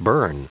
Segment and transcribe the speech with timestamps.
[0.00, 0.48] Burn.